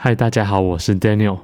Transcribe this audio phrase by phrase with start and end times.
[0.00, 1.40] 嗨，大家好，我是 Daniel。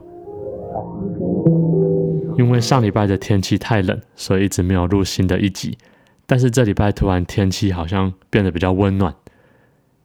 [2.39, 5.77] 因为上礼拜的天气太冷，所以一直没有录新的一集。
[6.25, 9.13] 但是这礼拜突然天气好像变得比较温暖，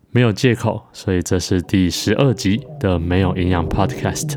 [0.09, 4.34] 没有借口，所以这是第十二集的没有营养 Podcast。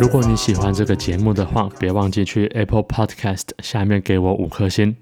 [0.00, 4.96] 如果你喜欢这个节目的话，别忘记去 Apple Podcast 下面给我五颗星。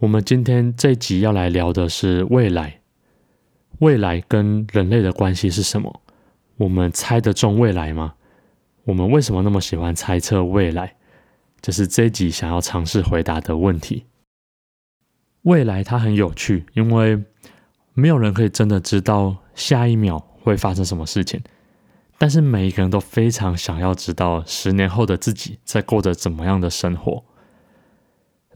[0.00, 2.80] 我们今天这集要来聊的是未来，
[3.80, 6.00] 未来跟人类的关系是什么？
[6.56, 8.14] 我们猜得中未来吗？
[8.84, 10.96] 我们为什么那么喜欢猜测未来？
[11.60, 14.06] 这是这一集想要尝试回答的问题。
[15.42, 17.22] 未来它很有趣，因为
[17.92, 21.42] 没有人可以真的知道下一秒会发生什么事情，
[22.16, 27.22] 但是每一个人都非常想要知道十年后的自己在过着怎么样的生活。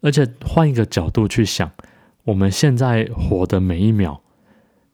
[0.05, 1.71] 而且换一个角度去想，
[2.25, 4.21] 我们现在活的每一秒，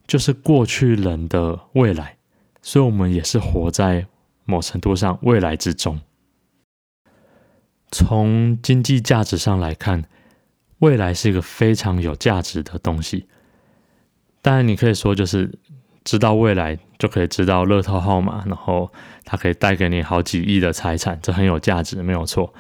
[0.06, 2.16] 就是过去人的未来，
[2.62, 4.06] 所以我们也是活在
[4.44, 6.00] 某程度上未来之中。
[7.90, 10.04] 从经济价值上来看，
[10.78, 13.26] 未来是一个非常有价值的东西。
[14.40, 15.58] 当然，你可以说就是
[16.04, 18.92] 知道未来就可以知道乐透号码，然后
[19.24, 22.54] 它可以带给你好几亿的财产，这很有价值，没有错。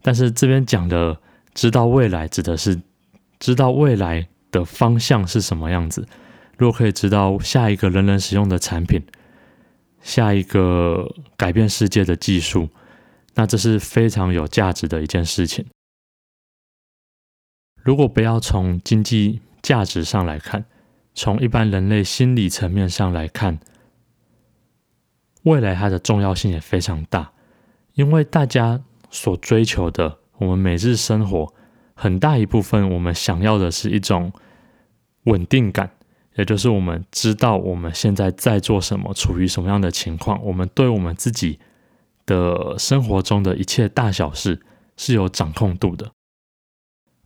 [0.00, 1.18] 但是这边讲的。
[1.58, 2.80] 知道未来指的是
[3.40, 6.06] 知道未来的方向是什么样子。
[6.56, 9.04] 如果可以知道下一个人人使用的产品，
[10.00, 12.68] 下一个改变世界的技术，
[13.34, 15.66] 那这是非常有价值的一件事情。
[17.82, 20.64] 如果不要从经济价值上来看，
[21.12, 23.58] 从一般人类心理层面上来看，
[25.42, 27.32] 未来它的重要性也非常大，
[27.94, 30.18] 因为大家所追求的。
[30.38, 31.52] 我们每日生活
[31.94, 34.32] 很大一部分，我们想要的是一种
[35.24, 35.90] 稳定感，
[36.36, 41.58] 也就是我们知道我们现在在做什么，处于什么样的情况，我们对我们自己
[42.24, 44.60] 的生活中的一切大小事
[44.96, 46.12] 是有掌控度的。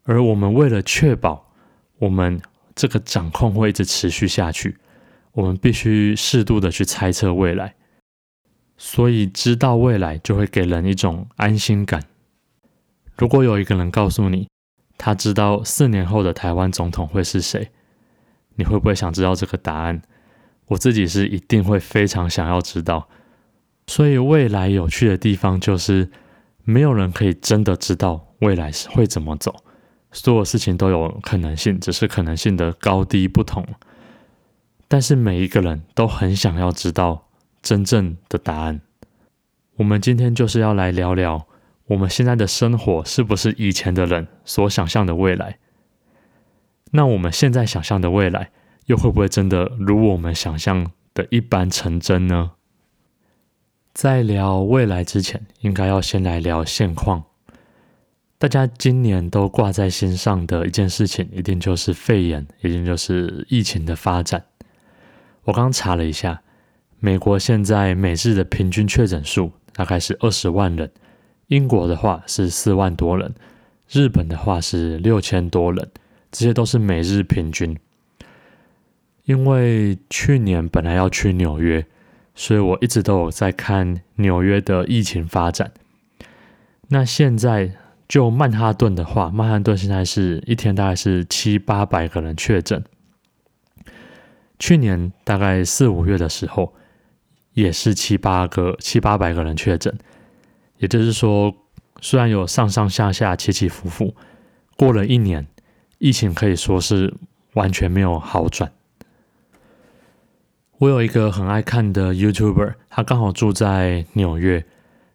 [0.04, 1.53] 而我们为了确保
[1.98, 2.41] 我们
[2.75, 4.78] 这个掌控会一直持续下去，
[5.32, 7.75] 我们必须适度的去猜测未来，
[8.76, 12.03] 所以知道未来就会给人一种安心感。
[13.17, 14.49] 如果有一个人告诉你，
[14.99, 17.71] 他知道四年后的台湾总统会是谁，
[18.56, 20.03] 你会不会想知道这个答案？
[20.69, 23.09] 我自己是一定会非常想要知道。
[23.87, 26.11] 所以未来有趣的地方就是，
[26.65, 29.55] 没有人可以真的知道未来是会怎么走，
[30.12, 33.67] 所有事情都有可能性，只是可能性的高低不同。
[34.89, 37.29] 但是每一个人都很想要知道
[37.61, 38.81] 真正的答案。
[39.77, 41.47] 我们今天就是要来聊聊。
[41.92, 45.58] 我们现在的生活是不是以前的人所想象的未来？
[46.92, 48.50] 那我们现在想象的未来，
[48.86, 52.52] 又会不会真的如我们想象的一般成真呢？
[53.92, 57.25] 在聊未来之前，应该要先来聊现况。
[58.38, 64.42] 大家今年都挂在心上的一件事情，一定就是肺炎，一定就是疫情的发展。
[65.44, 66.42] 我刚查了一下，
[67.00, 70.91] 美国现在每日的平均确诊数大概是二十万人。
[71.52, 73.34] 英国的话是四万多人，
[73.90, 75.86] 日本的话是六千多人，
[76.30, 77.78] 这些都是每日平均。
[79.24, 81.84] 因为去年本来要去纽约，
[82.34, 85.72] 所以我一直都有在看纽约的疫情发展。
[86.88, 87.72] 那现在
[88.08, 92.82] 就曼哈顿的话，曼哈顿现在是一天大概是七八百个人确诊。
[94.58, 96.72] 去年大概四五月的时候，
[97.52, 99.94] 也是七八个七八百个人确诊。
[100.82, 101.54] 也就是说，
[102.00, 104.16] 虽然有上上下下起起伏伏，
[104.76, 105.47] 过了一年，
[105.98, 107.15] 疫情可以说是
[107.53, 108.72] 完全没有好转。
[110.78, 114.66] 我有一个很爱看的 YouTuber，他刚好住在纽约，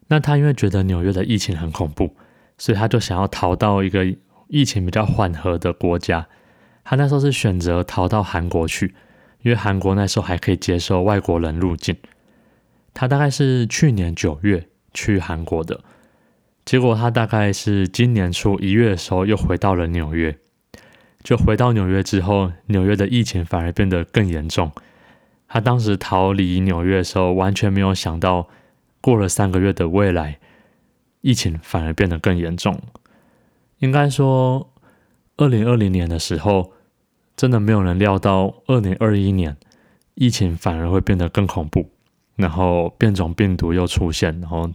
[0.06, 2.16] 那他因为觉得纽约的疫情很恐怖，
[2.56, 4.06] 所以他就想要逃到一个
[4.46, 6.26] 疫情比较缓和的国家。
[6.82, 8.94] 他那时候是选择逃到韩国去，
[9.42, 11.94] 因为韩国那时候还可以接受外国人入境。
[12.94, 14.66] 他大概是去年九月。
[14.98, 15.80] 去韩国的
[16.64, 20.36] 结果，他大概是今年初一月的时候又回到了纽约。
[21.22, 24.72] 就回到纽约之后，纽约的疫情反而变得更严重。
[25.46, 28.48] 他当时逃离纽约的时候，完全没有想到，
[29.00, 30.38] 过了三个月的未来，
[31.20, 32.80] 疫情反而变得更严重。
[33.78, 34.70] 应该说，
[35.36, 36.72] 二零二零年的时候，
[37.36, 39.56] 真的没有人料到，二零二一年
[40.14, 41.90] 疫情反而会变得更恐怖。
[42.38, 44.70] 然后变种病毒又出现，然后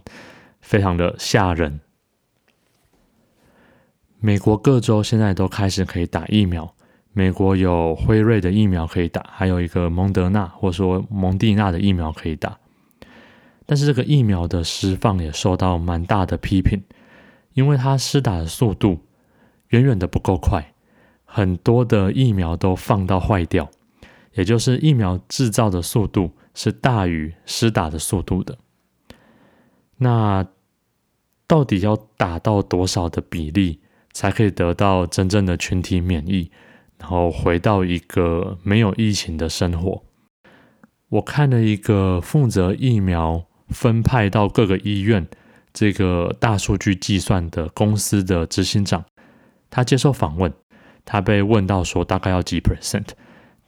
[0.60, 1.80] 非常的吓人。
[4.20, 6.74] 美国各州现在都开始可以打疫苗。
[7.14, 12.58] 美国有辉瑞的疫苗可以打，还有一个蒙德纳或者说蒙蒂纳的疫苗可以打。
[13.64, 16.82] 但是这个疫苗的释放也受到蛮大的批评，
[17.54, 18.98] 因为它施打的速度
[19.68, 20.74] 远远的不够快，
[21.24, 23.70] 很多的疫苗都放到坏掉，
[24.34, 28.56] 也就是疫苗制造的速度是大于施打的速度的。
[29.98, 30.46] 那
[31.46, 33.80] 到底要打到多少的比例
[34.12, 36.50] 才可以得到真正的群体免疫？
[36.98, 40.02] 然后回到一个没有疫情的生活。
[41.10, 45.26] 我看了一个负责疫苗分派到各个医院
[45.72, 49.04] 这个大数据计算的公司的执行长，
[49.68, 50.52] 他接受访问，
[51.04, 53.08] 他被问到说大概要几 percent，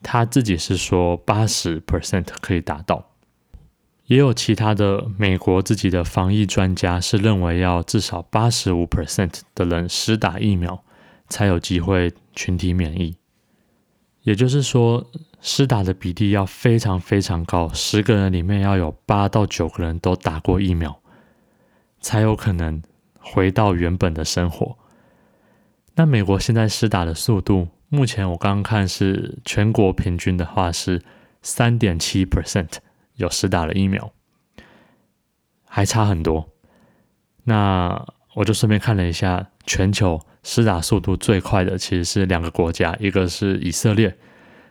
[0.02, 3.10] 他自己是说八十 percent 可以达到。
[4.06, 10.82] 也有其他的美国自己的防疫专家是认为要至少八十五 percent 的人施打疫苗。
[11.28, 13.16] 才有机会群体免疫，
[14.22, 15.04] 也就是说，
[15.40, 21.00] 施打的比例要非常非常高，十个人里面要有八到九个人都打过疫苗，
[22.00, 22.80] 才有可能
[23.18, 24.78] 回到原本的生活。
[25.96, 31.02] 那美国现在施打的速度，目前我刚刚看是全国平均的话是
[31.42, 32.78] 三点七 percent
[33.14, 34.12] 有施打了疫苗，
[35.64, 36.48] 还差很多。
[37.44, 40.20] 那我就顺便看了一下全球。
[40.48, 44.16] 施打速度最快的其实是两个国家，一个是以色列，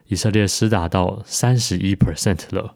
[0.06, 2.76] 以色列施打到三十一 percent 了；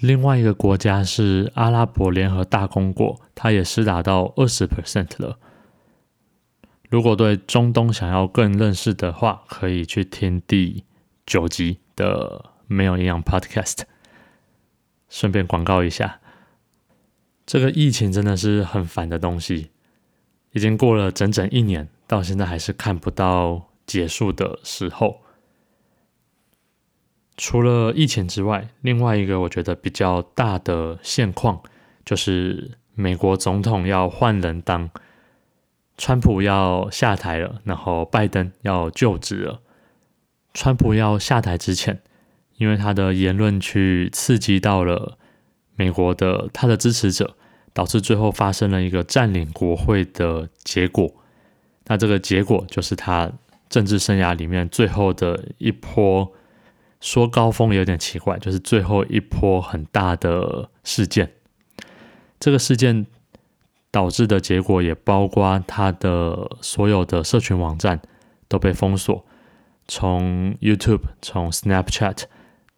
[0.00, 5.38] 另外一个国家是阿拉伯联合大公国，它也施打到二十 percent 了。
[6.92, 10.84] 如果对中东想要更认识的话，可以去听第
[11.24, 13.84] 九集的没有营养 Podcast。
[15.08, 16.20] 顺便广告一下，
[17.46, 19.70] 这个疫情真的是很烦的东西。
[20.52, 25.22] 已经过了整整一年，到现在还是看不到结束的时候。
[27.38, 31.62] 除了疫情之外，另外一个我觉得比较大的现况，
[32.04, 34.90] 就是美国总统要换人当，
[35.96, 39.60] 川普要下台了，然后拜登要就职了。
[40.54, 42.00] 川普要下台之前，
[42.56, 45.18] 因为他的言论去刺激到了
[45.76, 47.36] 美国的他的支持者。
[47.74, 51.10] 导致最后发生了一个占领国会的结果，
[51.86, 53.32] 那这个结果就是他
[53.70, 56.30] 政治生涯里面最后的一波，
[57.00, 61.32] 说高峰有点奇怪，就是最后一波很大的事件。
[62.38, 63.06] 这个事件
[63.92, 68.00] 导致的结果也包括他的所有的社群网站
[68.48, 69.24] 都被封锁，
[69.86, 72.24] 从 YouTube、从 Snapchat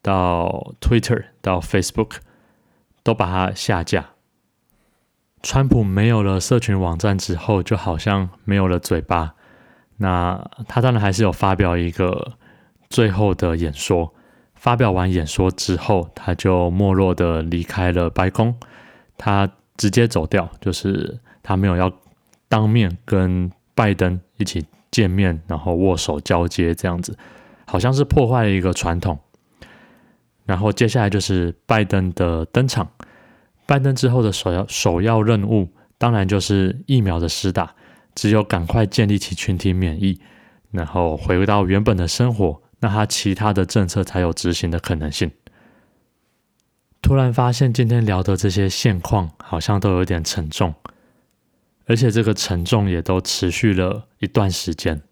[0.02, 2.16] 到 Twitter 到 Facebook
[3.02, 4.10] 都把它下架。
[5.42, 9.34] 川普没有了社群网站之后，就好像没有了嘴巴。
[9.98, 12.32] 那他当然还是有发表一个
[12.90, 14.12] 最后的演说。
[14.54, 18.58] 发表完演说之后，他就没落的离开了白宫。
[19.18, 21.92] 他直接走掉，就是他没有要
[22.48, 27.16] 当面跟拜登一起见面，然后握手交接这样子，
[27.66, 29.18] 好像是破坏了一个传统。
[30.46, 32.88] 然后接下来就是拜登的登场。
[33.66, 37.74] 拜登之后的首要首要任务，当然就是疫苗的施打。
[38.14, 40.20] 只有赶快建立起群体免疫，
[40.70, 45.32] 然后回到原本的生活，那他其他的政策才有执行的可能性。
[47.04, 50.74] 突然发现今天聊的这些现况，好像都有点沉重，
[51.84, 55.02] 而且这个沉重也都持续了一段时间。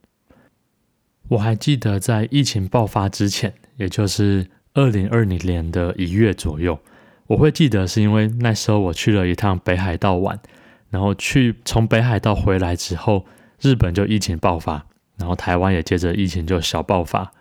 [1.29, 6.79] 我还记得在疫情爆发之前，也就是二零二零年的一月左右。
[7.27, 10.41] 我会记得，是因为那时候我去了一趟北海道玩，
[10.89, 13.27] 然后去从北海道回来之后，
[13.61, 14.87] 日本就疫情爆发，
[15.19, 17.33] 然后台湾也接着疫情就小爆发。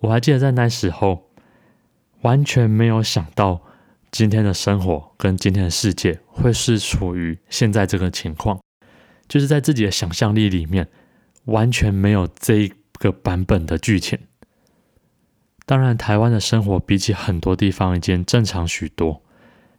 [0.00, 1.30] 我还记得在那时候，
[2.20, 3.62] 完全没有想到
[4.10, 8.60] 今天的生活跟今天的世界会是处于现在这个情况，
[9.28, 10.88] 就是在自己的想象力里面，
[11.44, 14.18] 完全没有这一个版本的剧情。
[15.64, 19.22] 当然，台湾的生活比起很多地方已经正常许多。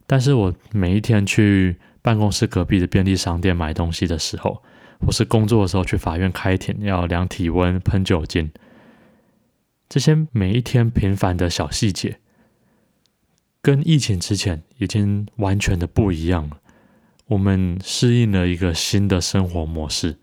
[0.07, 4.63] 但是我每一天去办公室隔壁的便利商店买东西的时候，
[5.01, 8.51] 或是工作的时候去法院开庭要量体温、喷酒精，
[9.89, 12.19] 这些每一天平凡的小细节，
[13.61, 16.57] 跟疫情之前已经完全的不一样了。
[17.27, 20.17] 我们适应了一个新的生活模式，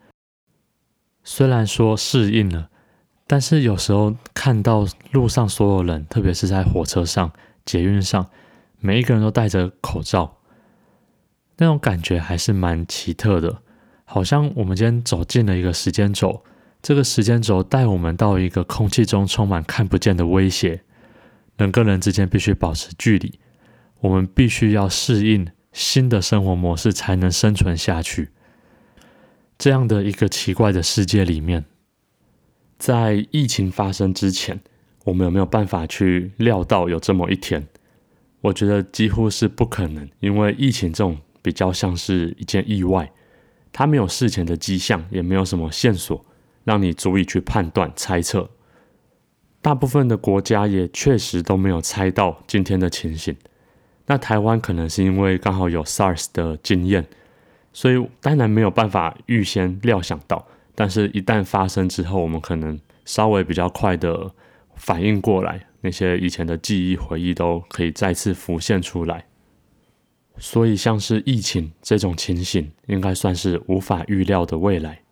[1.24, 2.70] 虽然说适应了。
[3.30, 7.30] 但是有时候看到路上所有人，特别是在火车上、
[7.66, 8.26] 捷运上，
[8.80, 10.38] 每一个人都戴着口罩，
[11.58, 13.60] 那种感觉还是蛮奇特的，
[14.06, 16.42] 好像我们今天走进了一个时间轴，
[16.80, 20.82] 这个时间轴带我们到一个空气中充满看不见的威胁，
[21.58, 23.38] 人跟人之间必须保持距离，
[24.00, 28.30] 我们必须要适应新的生活模式才能生存下去。
[29.58, 31.64] 这样的一个奇怪的世界里面，
[32.78, 34.60] 在疫情发生之前，
[35.04, 37.66] 我们有没有办法去料到有这么一天？
[38.40, 43.10] 我觉得几乎是不可能，因为疫情这种比较像是一件意外，
[43.72, 46.24] 它没有事前的迹象，也没有什么线索
[46.62, 48.48] 让你足以去判断、猜测。
[49.68, 53.36] 大部分的国家也确实都没有猜到今天的情形。
[54.06, 57.06] 那台湾可能是因为刚好有 SARS 的经验。
[57.74, 64.32] 所以当然没有办法预先料想到，但是一旦发生之后，我们可能稍微比较快的
[64.74, 69.26] 反应过来，那些以前的记忆回忆都可以再次浮现出来。
[70.38, 75.02] 所以像是疫情这种情形，应该算是无法预料的未来。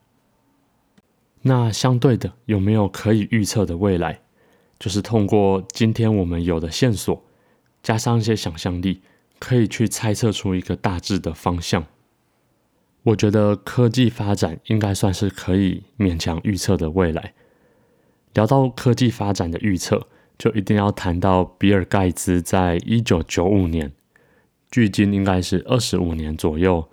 [1.42, 4.20] 那相对的，有没有可以预测的未来？
[4.78, 7.24] 就是通过今天我们有的线索，
[7.82, 9.02] 加上一些想象力，
[9.38, 11.86] 可以去猜测出一个大致的方向。
[13.04, 17.34] 我觉得科技发展应该算是可以勉强预测的未来。
[18.34, 23.92] 聊到科技发展的预测，就一定要谈到比尔盖茨在一九九五年，
[24.70, 26.88] 距今应该是二十五年左右。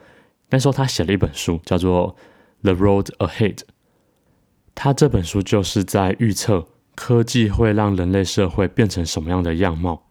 [0.52, 2.16] 那时候他写了一本书，叫做
[2.62, 3.56] 《The Road Ahead》。
[4.76, 10.04] 他这本书就是在预测科技会让人类社会变成什么样的样貌。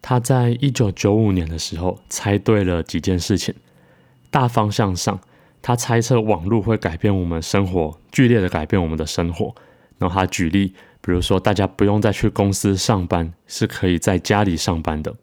[0.00, 3.54] 他在一九九五年的时候猜对了几件事情。
[4.30, 5.20] 大方向上，
[5.62, 9.54] 他猜测网络会改变我们生活，剧烈的改变我们的生活。
[9.98, 15.14] 然后他举例，比如说大家不用再去公司上班，是可以在家里上班的。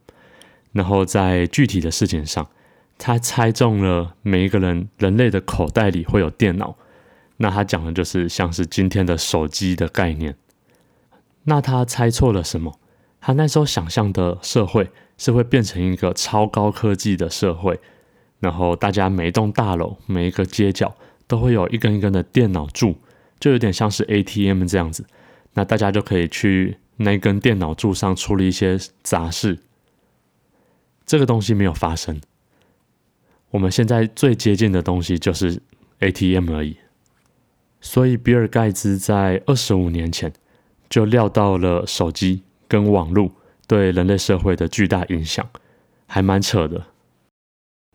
[0.73, 2.47] 然后在具体的事情上，
[2.97, 6.75] 他猜中了每一个人人类的口袋里会有电脑。
[7.37, 10.35] 那他讲的就是像是今天的手机的概念。
[11.45, 12.79] 那他猜错了什么？
[13.19, 17.79] 他那时候想象的社会是会变成一个超高科技的社会。
[18.39, 22.97] 然后大家每一栋大楼、每一个街角都会有一根一根的电脑柱，
[23.39, 25.05] 就有点像是 ATM 这样子。
[25.53, 29.59] 那大家就可以去那根电脑柱上处理一些杂事。
[31.05, 32.21] 这个东西没有发生。
[33.51, 35.61] 我们现在最接近的东西就是
[35.99, 36.77] ATM 而已。
[37.79, 40.33] 所以比尔盖茨在二十五年前
[40.89, 43.31] 就料到了手机跟网络
[43.67, 45.47] 对人类社会的巨大影响，
[46.07, 46.85] 还蛮扯的。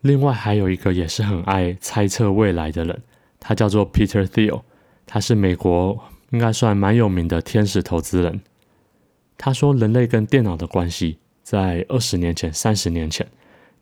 [0.01, 3.01] 另外还有一个也是很爱猜测未来的人，
[3.39, 4.63] 他叫做 Peter Thiel，
[5.05, 5.99] 他是美国
[6.31, 8.41] 应该算蛮有名的天使投资人。
[9.37, 13.27] 他说，人类跟电脑的关系，在二十年前、三十年前，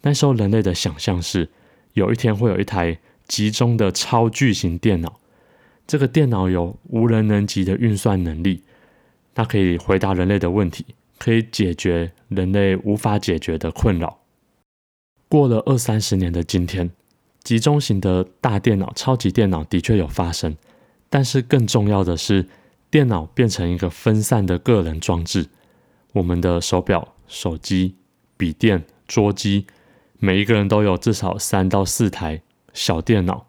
[0.01, 1.49] 那时候人类的想象是，
[1.93, 2.97] 有一天会有一台
[3.27, 5.19] 集中的超巨型电脑，
[5.85, 8.63] 这个电脑有无人能及的运算能力，
[9.33, 10.85] 它可以回答人类的问题，
[11.17, 14.19] 可以解决人类无法解决的困扰。
[15.27, 16.91] 过了二三十年的今天，
[17.43, 20.57] 集中型的大电脑、超级电脑的确有发生，
[21.09, 22.47] 但是更重要的是，
[22.89, 25.47] 电脑变成一个分散的个人装置。
[26.13, 27.95] 我们的手表、手机、
[28.35, 29.67] 笔电、桌机，
[30.17, 32.41] 每一个人都有至少三到四台
[32.73, 33.45] 小电脑，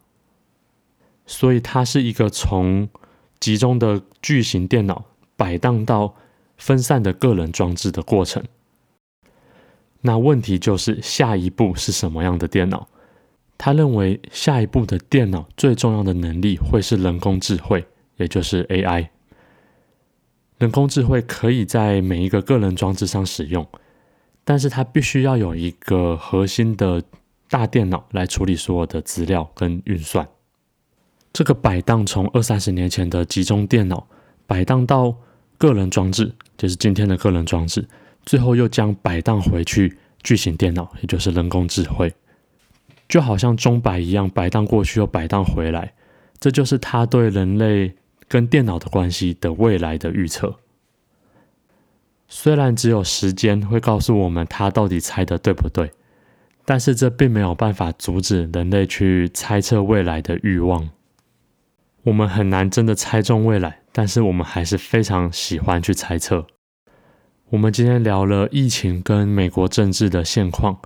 [1.24, 2.90] 所以它是一个从
[3.40, 5.06] 集中的巨型电脑
[5.40, 6.14] 摆荡到
[6.58, 8.44] 分散的个人装置的过程。
[10.02, 12.86] 那问题就是下一步是什么样的电脑？
[13.56, 17.86] 他认为下一步的电脑最重要的能力会是人工智慧，
[18.18, 19.08] 也就是 AI。
[20.58, 23.66] 人工智慧可以在每一个个人装置上使用，
[24.44, 27.02] 但是它必须要有一个核心的
[27.48, 30.28] 大电脑来处理所有的资料跟运算。
[31.32, 34.06] 这个摆荡从二三十年前的集中电脑
[34.46, 35.14] 摆荡到
[35.60, 37.86] 个人装置，就是今天的个人装置。
[38.24, 42.14] 最后又将摆荡回去巨型电脑，也就是人工智慧，
[43.06, 45.92] 就好像钟摆一样摆荡过去又摆荡回来，
[46.38, 47.94] 这就是他对人类
[48.26, 50.56] 跟电脑的关系的未来的预测。
[52.26, 55.90] 虽然只有时间会告诉我们他到底猜的对不对，
[56.64, 60.88] 但是这并没有办法阻止人类去猜测未来的欲望。
[62.04, 66.46] 我们很难真的猜中未来，但是我们还是非常喜欢去猜测。
[67.50, 70.78] 我们今天聊了疫情跟美国政治的现况，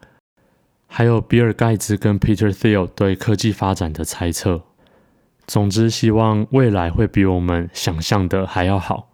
[0.87, 4.63] 还有比尔盖茨跟 Peter Thiel 对科技发展的猜测。
[5.47, 9.11] 总之，希望未来会比我们想象的还要好。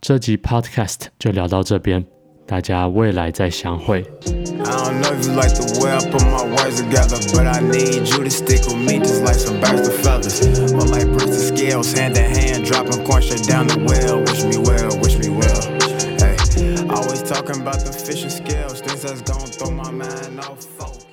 [0.00, 2.06] 这集 Podcast 就聊到这边，
[4.30, 8.06] I don't know if you like the way I put my words together, but I need
[8.06, 10.38] you to stick with me just like some bags fellas.
[10.38, 10.72] feathers.
[10.72, 14.22] Or like bricks scales, hand in hand, dropping corn straight down the well.
[14.22, 15.62] Wish me well, wish me well.
[16.22, 16.38] Hey,
[16.88, 21.05] always talking about the fishing and scales, things that's gonna throw my mind off.